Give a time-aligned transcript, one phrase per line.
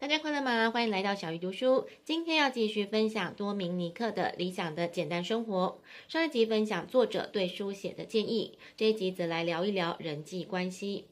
[0.00, 0.70] 大家快乐吗？
[0.70, 1.88] 欢迎来到小鱼读书。
[2.04, 5.80] 今天要继续分享多明尼克的理想的简单生活。
[6.06, 11.06] 上一集分享作者对书写的建议，这一集则来聊一聊人际关系。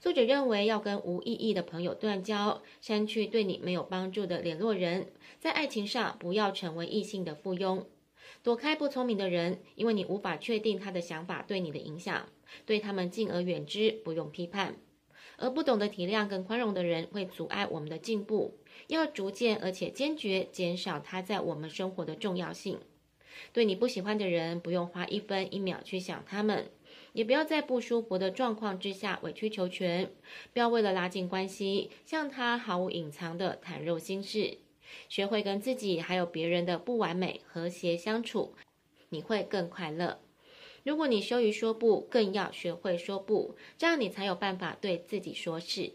[0.00, 5.12] 作者认为要跟无意义的朋友断交，删去对你没有帮助的联络人。
[5.38, 7.84] 在爱情上，不要成为异性的附庸，
[8.42, 12.28] 躲开不聪明的人，因为你无法确定他的想法对你的影响。
[12.66, 14.74] 对他们敬而远之，不用批判。
[15.42, 18.56] 而不懂得体谅跟宽容的人，会阻碍我们的进步。
[18.86, 22.78] 要逐渐而且坚决减少他在我们生活的重要性。
[23.52, 26.70] 对你不喜欢的人，不用花一分一秒去想他们，
[27.12, 30.10] 也不要在不舒服的状况之下委曲求全。
[30.52, 34.58] 不要为了拉近关系，向他毫无隐藏的袒露心事。
[35.08, 38.54] 学会跟自己还有别人的不完美和谐相处，
[39.08, 40.20] 你会更快乐。
[40.84, 45.92] 如果你羞于说不，更要学会说不，这样你才有办法对自己说是。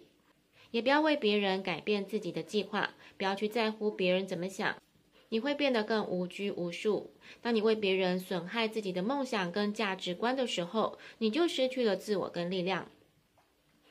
[0.71, 4.81] 也不要为别人改变自己的计划，不要去在乎别人怎么想，
[5.29, 7.11] 你会变得更无拘无束。
[7.41, 12.89] 当你为别人损害自己的梦想跟价值观的时候，你就失去了自我跟力量。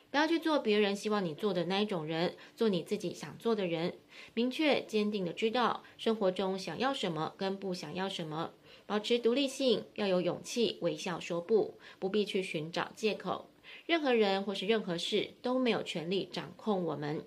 [0.09, 3.95] 不要去做别人希望你做的那一种人，做你自己想做的人。
[4.33, 8.53] 明确坚定的知道生活中想要什么跟不想要什么。
[8.87, 13.49] 保持独立性，要有勇气，微笑说不，不必去寻找借口。
[13.85, 17.21] 任何人或是任何事都没有权利掌控我们。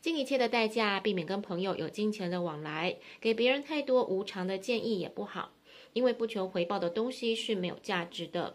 [0.00, 2.96] 尽一切的代价，避免跟朋友有金钱的往来。
[3.20, 5.50] 给别人太多无偿的建议也不好，
[5.94, 8.54] 因为不求回报的东西是没有价值的。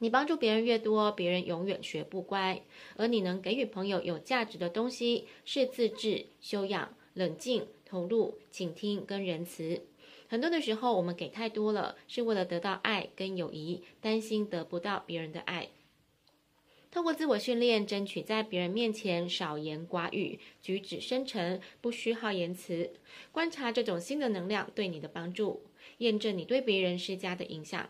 [0.00, 2.62] 你帮助别人越多，别人永远学不乖。
[2.96, 9.82] 而你能给予朋友有价值的东西，是自制、修养、冷静、投入、倾听跟仁慈。
[10.28, 15.68] 很多的时候，我们给太多了，是为了得到爱跟友谊，担心得不到别人的爱。
[16.90, 22.92] 透过自我训练，争取在别人面前少言寡语，举止深沉，不虚耗言辞。
[23.32, 25.64] 观察这种新的能量对你的帮助，
[25.98, 27.88] 验证你对别人施加的影响。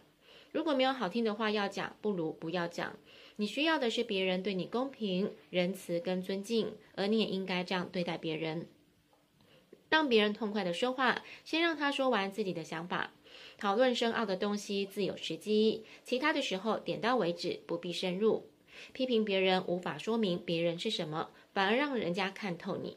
[0.51, 2.97] 如果没有好听的话要讲，不如不要讲。
[3.37, 8.67] 你需要的是别人对你公平、仁慈跟尊敬，而你也应该这样对待别人。
[9.89, 13.13] 让别人痛快的说话，先让他说完自己的想法。
[13.57, 18.49] 讨论深奥的东西自有时机，其他的时候点到为止，不必深入。
[18.93, 22.97] 批评别人无法说明别人是什么，反而让人家看透你。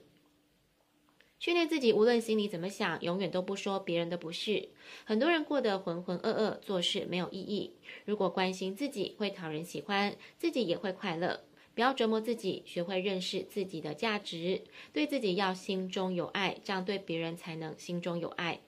[1.40, 4.70] 训练自己，无论心里怎么想，永远都不说别人的不是。
[5.06, 7.78] 很多人过得浑浑噩噩，做事没有意义。
[8.06, 11.42] 如果关心自己，会讨人喜欢，自己也会快乐。
[11.82, 14.62] 不要折磨自己，学会认识自己的价值，
[14.94, 18.60] 对自己要心中有爱，这样对别人才能心中有爱。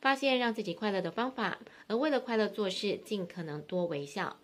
[0.00, 1.58] 发现让自己快乐的方法，
[1.88, 4.36] 而为了快乐做事，尽可能多微笑。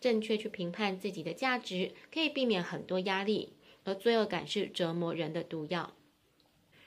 [0.00, 3.52] 正确去评判自己的价值，可以避免很多压力，
[3.84, 5.92] 而罪恶感是折磨人的毒药。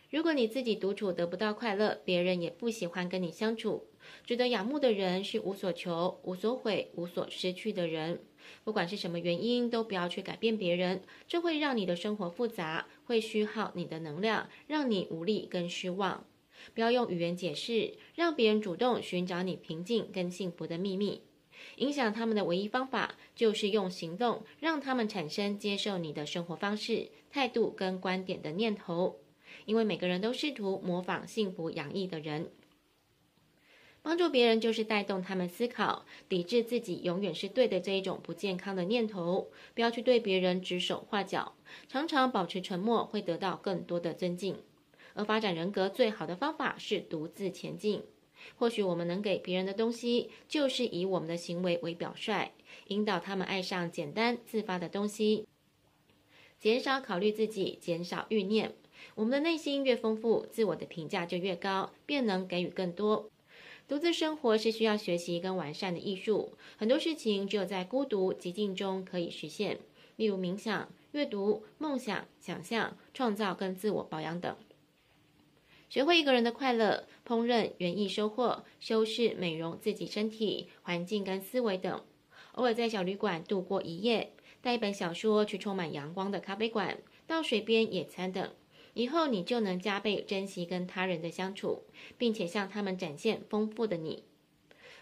[0.10, 3.86] 如果你自己独处得不到快乐，别人也不喜欢跟你相处。
[4.26, 8.24] 值得仰慕的人是无所求、无所毁、无所失去的人。
[8.64, 16.26] 不管是什么原因，都不要去改变别人，这会让你的生活复杂，会虚耗你的能量，让你无力跟失望。
[16.74, 21.22] 不要用语言解释，让别人主动寻找你平静跟幸福的秘密。
[21.78, 29.20] 影响他们的唯一方法，就是用行动让他们产生接受你的生活方式、态度跟观点的念头。
[29.66, 32.52] 因为每个人都试图模仿幸福洋溢的人，
[34.04, 39.50] 帮助别人就是带动他们思考，抵制自己永远是对的这一种不健康的念头。
[39.74, 41.56] 不要去对别人指手画脚，
[41.88, 44.58] 常常保持沉默，会得到更多的尊敬。
[45.14, 48.04] 而发展人格最好的方法是独自前进。
[48.56, 52.52] 或许我们能给别人的东西，就是以我们的行为为表率，
[52.88, 55.48] 引导他们爱上简单自发的东西，
[56.60, 58.76] 减少考虑自己，减少欲念。
[59.16, 63.30] 我们的内心越丰富，自我的评价就越高，便能给予更多。
[63.88, 69.80] 独自生活是需要学习跟完善的艺术，很多事情只有在孤独寂静中可以实现，
[70.16, 74.56] 例如冥想、阅读、梦想、想象、创造跟自我保养等。
[75.90, 82.04] 学会一个人的快乐，烹饪、园艺收获、修饰、美容自己身体、环境跟思维等。
[82.54, 84.32] 偶尔在小旅馆度过一夜，
[84.62, 86.98] 带一本小说去充满阳光的咖啡馆，
[87.28, 88.54] 到水边野餐等。
[88.94, 91.84] 以后你就能加倍珍惜跟他人的相处，
[92.18, 94.24] 并且向他们展现丰富的你。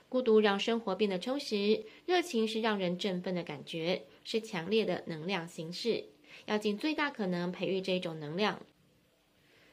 [0.08, 6.06] 孤独让生活变得充实，热情是让人振奋的感觉，是强烈的能量形式。
[6.46, 8.62] 要尽最大可能培育这种能量。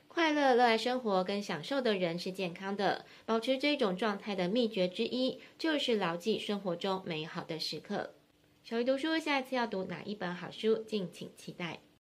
[0.06, 3.04] 快乐、热爱生活跟享受的人是健康的。
[3.24, 8.14] 保持这种状态的秘诀之一，就是牢记生活中美好的时刻。
[8.64, 11.80] 小鱼读书，下一次要读哪一本好书，敬请期待。